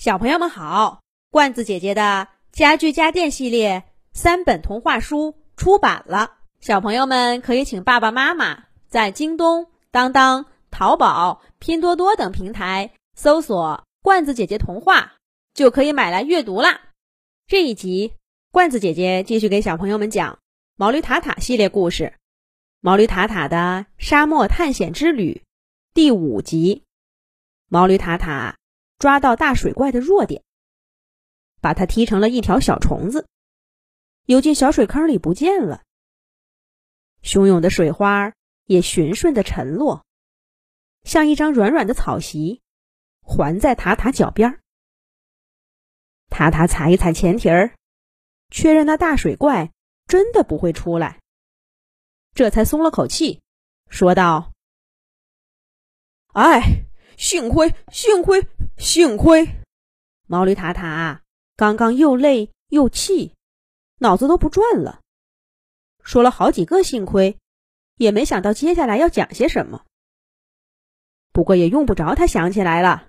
[0.00, 3.84] 小朋友们好，罐子姐姐的家具家电系列
[4.14, 15.16] 三本童话书出版了，小朋友们可以请爸爸妈妈在京东、当当、淘宝、拼多多等平台搜索“罐子姐姐童话”，
[15.52, 16.80] 就可以买来阅读啦。
[17.46, 18.14] 这一集，
[18.50, 20.38] 罐子姐姐继续给小朋友们讲
[20.76, 22.04] 毛驴塔塔系列故事，
[22.80, 25.42] 《毛驴塔塔的沙漠探险之旅》
[25.92, 26.84] 第五集，
[27.68, 28.56] 毛驴塔塔。
[29.00, 30.44] 抓到大水怪的弱点，
[31.62, 33.26] 把它踢成了一条小虫子，
[34.26, 35.82] 游进小水坑里不见了。
[37.22, 38.34] 汹涌的水花
[38.66, 40.04] 也循顺的沉落，
[41.02, 42.60] 像一张软软的草席，
[43.22, 44.60] 环在塔塔脚边。
[46.28, 47.74] 塔塔踩一踩前蹄儿，
[48.50, 49.72] 确认那大水怪
[50.06, 51.20] 真的不会出来，
[52.34, 53.40] 这才松了口气，
[53.88, 54.52] 说道
[56.36, 56.84] ：“哎。”
[57.20, 58.46] 幸亏，幸亏，
[58.78, 59.46] 幸亏！
[60.26, 61.20] 毛驴塔塔
[61.54, 63.34] 刚刚又累又气，
[63.98, 65.00] 脑子都不转了，
[66.02, 67.36] 说了好几个幸亏，
[67.96, 69.84] 也没想到接下来要讲些什么。
[71.30, 73.08] 不过也用不着他想起来了。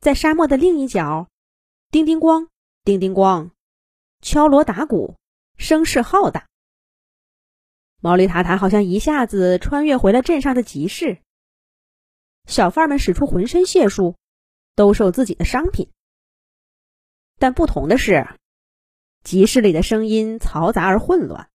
[0.00, 1.28] 在沙漠的另一角，
[1.90, 2.46] 叮叮咣，
[2.84, 3.50] 叮叮咣，
[4.22, 5.16] 敲锣打鼓，
[5.58, 6.46] 声势浩大。
[8.04, 11.22] 毛驴塔塔好像一下子穿越回了镇上的集市，
[12.44, 14.14] 小贩们使出浑身解数
[14.74, 15.88] 兜售自己的商品。
[17.38, 18.28] 但不同的是，
[19.22, 21.48] 集市里的声音嘈杂而混乱，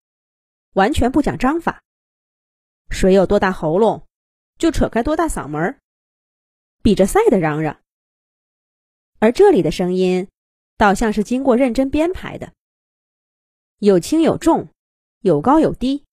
[0.74, 1.84] 完全不讲章法，
[2.90, 4.08] 谁有多大喉咙，
[4.58, 5.80] 就扯开多大嗓门，
[6.82, 7.80] 比着赛的嚷嚷。
[9.20, 10.28] 而这里的声音，
[10.78, 12.54] 倒像是经过认真编排的，
[13.78, 14.70] 有轻有重，
[15.22, 16.06] 有高有低。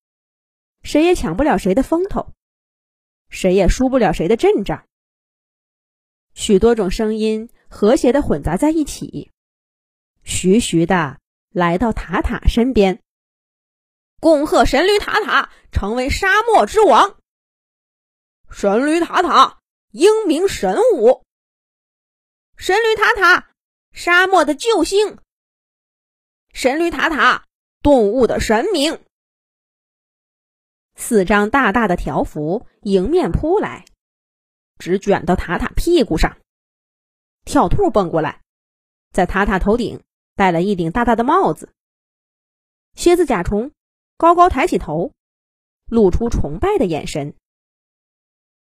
[0.87, 2.33] 谁也抢不了谁的风头，
[3.29, 4.87] 谁也输不了谁的阵仗。
[6.33, 9.33] 许多种声音和谐的混杂在一起，
[10.23, 11.19] 徐徐的
[11.51, 13.03] 来到塔塔身边。
[14.21, 17.19] 恭贺神驴塔塔成为沙漠之王！
[18.49, 19.59] 神驴塔塔
[19.91, 21.25] 英明神武！
[22.57, 23.51] 神驴塔塔
[23.91, 25.19] 沙漠的救星！
[26.53, 27.45] 神驴塔塔
[27.83, 29.01] 动物的神明！
[30.97, 33.85] 四张大大的条幅迎面扑来，
[34.79, 36.39] 直卷到塔塔屁股上。
[37.45, 38.41] 跳兔蹦过来，
[39.13, 40.03] 在塔塔头顶
[40.35, 41.73] 戴了一顶大大的帽子。
[42.95, 43.71] 蝎子甲虫
[44.17, 45.13] 高高抬起头，
[45.87, 47.35] 露出崇拜的眼神。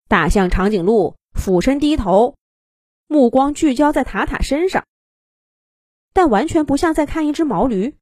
[0.07, 2.35] 大象长颈鹿俯身低头，
[3.07, 4.85] 目光聚焦在塔塔身上，
[6.13, 7.97] 但完全不像在看一只毛驴，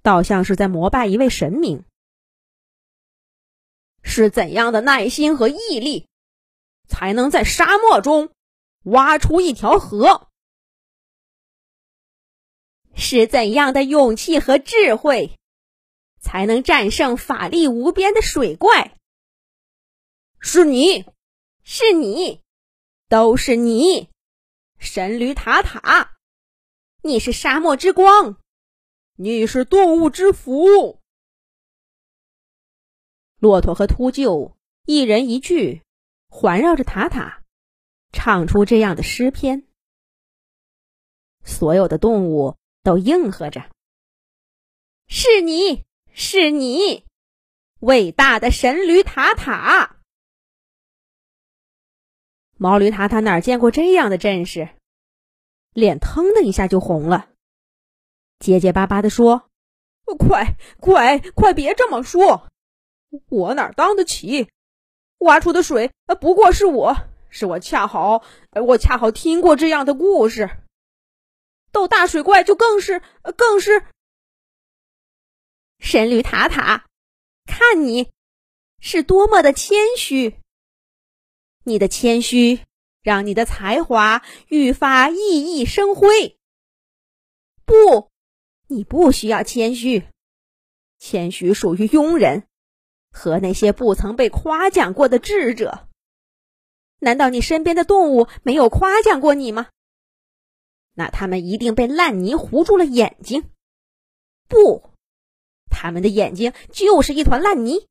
[0.00, 1.84] 倒像是在膜拜一位神明。
[4.02, 6.08] 是怎样的耐心和毅力，
[6.88, 8.32] 才能在沙漠中
[8.84, 10.28] 挖出一条河？
[12.94, 15.38] 是怎样的勇气和智慧，
[16.20, 18.96] 才能战胜法力无边的水怪？
[20.38, 21.04] 是你，
[21.62, 22.40] 是你，
[23.08, 24.08] 都是你，
[24.78, 26.18] 神驴塔塔，
[27.02, 28.38] 你是沙漠之光，
[29.16, 30.99] 你是动物之福。
[33.40, 34.52] 骆驼和秃鹫
[34.84, 35.82] 一人一句，
[36.28, 37.42] 环绕着塔塔，
[38.12, 39.66] 唱出这样的诗篇。
[41.42, 43.70] 所有的动物都应和着
[45.08, 47.06] ：“是你是你，
[47.78, 49.96] 伟大的神驴塔塔！”
[52.58, 54.68] 毛驴塔塔哪见过这样的阵势，
[55.72, 57.30] 脸腾的一下就红了，
[58.38, 59.48] 结结巴巴的说
[60.18, 62.48] ：“快快快，别这么说！”
[63.28, 64.48] 我哪当得起？
[65.18, 66.96] 挖出的水呃不过是我，
[67.28, 70.48] 是我恰好，呃我恰好听过这样的故事。
[71.72, 73.02] 斗大水怪就更是，
[73.36, 73.84] 更是。
[75.78, 76.86] 神驴塔塔，
[77.44, 78.10] 看你
[78.80, 80.38] 是多么的谦虚。
[81.64, 82.60] 你的谦虚
[83.02, 86.38] 让你的才华愈发熠熠生辉。
[87.66, 88.10] 不，
[88.68, 90.04] 你不需要谦虚，
[90.98, 92.46] 谦虚属于庸人。
[93.10, 95.88] 和那些不曾被夸奖过的智者，
[96.98, 99.68] 难道你身边的动物没有夸奖过你吗？
[100.94, 103.50] 那他们一定被烂泥糊住了眼睛。
[104.48, 104.90] 不，
[105.70, 107.86] 他们的眼睛就是一团烂泥，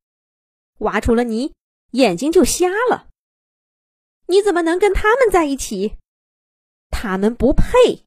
[0.80, 1.54] 挖出了泥，
[1.92, 3.07] 眼睛就瞎了。
[4.27, 5.98] 你怎么能跟他们在一起？
[6.92, 8.06] 他们不配。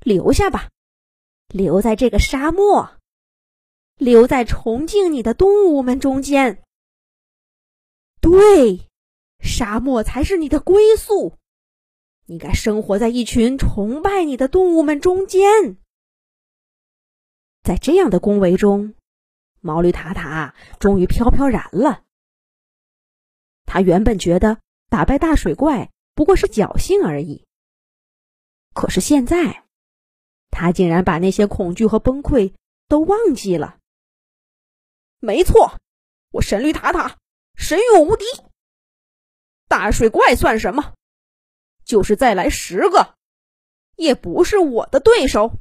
[0.00, 0.70] 留下吧，
[1.48, 2.95] 留在这个沙漠。
[3.96, 6.62] 留在崇敬你的动物们中间。
[8.20, 8.88] 对，
[9.40, 11.34] 沙漠才是你的归宿，
[12.26, 15.76] 你该生活在一群崇拜你的动物们中间。
[17.62, 18.94] 在这样的恭维中，
[19.60, 22.04] 毛驴塔塔终于飘飘然了。
[23.64, 27.44] 他原本觉得打败大水怪不过是侥幸而已，
[28.74, 29.64] 可是现在，
[30.50, 32.52] 他竟然把那些恐惧和崩溃
[32.88, 33.78] 都忘记了。
[35.18, 35.78] 没错，
[36.30, 37.18] 我神驴塔塔
[37.54, 38.24] 神勇无敌，
[39.68, 40.94] 大水怪算什么？
[41.84, 43.16] 就是再来十个，
[43.96, 45.58] 也不是我的对手。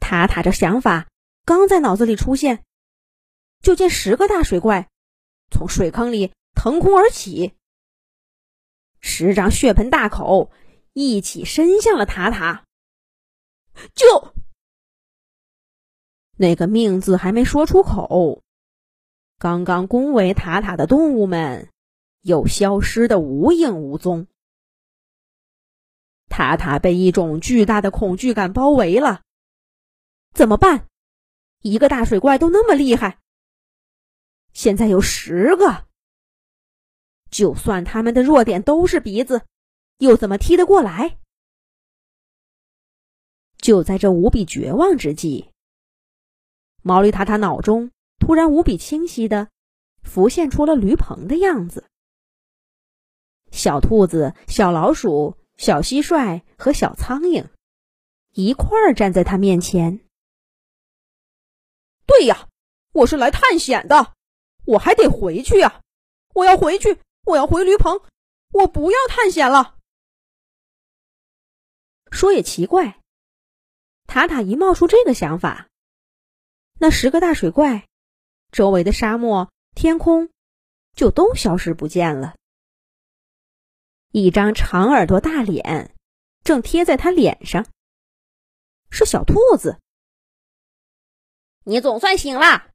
[0.00, 1.08] 塔塔这想法
[1.44, 2.64] 刚在脑子里出现，
[3.60, 4.88] 就见十个大水怪
[5.50, 7.54] 从水坑里腾空而起，
[9.00, 10.52] 十张血盆大口
[10.92, 12.64] 一起伸向了塔塔。
[13.94, 14.34] 就
[16.36, 18.42] 那个命字还没说出口，
[19.38, 21.70] 刚刚恭维塔塔的动物们
[22.20, 24.26] 又消失的无影无踪。
[26.28, 29.22] 塔塔被一种巨大的恐惧感包围了。
[30.34, 30.86] 怎么办？
[31.62, 33.18] 一个大水怪都那么厉害，
[34.52, 35.86] 现在有十个，
[37.30, 39.46] 就算他们的弱点都是鼻子，
[39.96, 41.18] 又怎么踢得过来？
[43.56, 45.50] 就在这无比绝望之际，
[46.86, 47.90] 毛驴塔塔脑中
[48.20, 49.48] 突然无比清晰的
[50.04, 51.90] 浮现出了驴棚的样子：
[53.50, 57.48] 小兔子、小老鼠、小蟋蟀和小苍蝇
[58.34, 59.98] 一块儿站在他面前。
[62.06, 62.46] 对呀，
[62.92, 64.14] 我是来探险的，
[64.64, 65.80] 我还得回去呀！
[66.34, 68.00] 我要回去，我要回驴棚，
[68.52, 69.76] 我不要探险了。
[72.12, 73.00] 说也奇怪，
[74.06, 75.66] 塔塔一冒出这个想法，
[76.78, 77.86] 那十个大水怪
[78.52, 80.28] 周围的沙漠、天空
[80.94, 82.36] 就都消失不见了。
[84.12, 85.94] 一张长耳朵大脸
[86.44, 87.66] 正贴在他脸上，
[88.90, 89.78] 是小兔子。
[91.64, 92.70] 你总算醒了。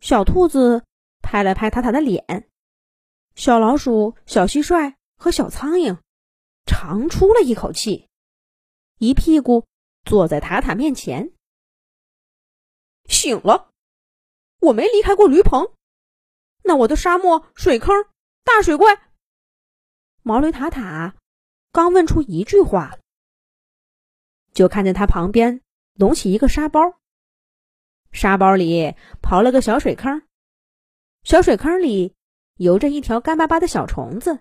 [0.00, 0.84] 小兔子
[1.20, 2.48] 拍了拍塔塔的脸，
[3.34, 5.98] 小老鼠、小蟋蟀和小苍蝇
[6.64, 8.08] 长出了一口气，
[8.98, 9.66] 一屁股
[10.04, 11.32] 坐在塔塔面前。
[13.06, 13.70] 醒了，
[14.60, 15.72] 我没离开过驴棚。
[16.62, 18.06] 那我的沙漠、水坑、
[18.44, 19.02] 大水怪……
[20.22, 21.16] 毛驴塔塔
[21.72, 22.98] 刚问出一句话，
[24.52, 25.62] 就看见他旁边
[25.94, 26.80] 隆起一个沙包。
[28.12, 30.22] 沙包里刨了个小水坑，
[31.22, 32.14] 小水坑里
[32.56, 34.40] 游着一条干巴巴的小虫子。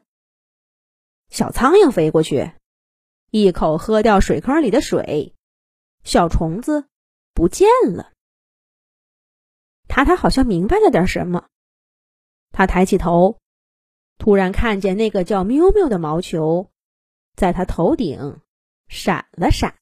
[1.30, 2.52] 小苍蝇飞过去，
[3.30, 5.36] 一口喝掉水坑里的水，
[6.04, 6.90] 小虫子
[7.34, 8.12] 不见了。
[9.90, 11.50] 塔塔好像明白了点什么，
[12.52, 13.40] 他抬起头，
[14.20, 16.70] 突然看见那个叫喵喵的毛球，
[17.36, 18.40] 在他头顶
[18.88, 19.76] 闪了闪。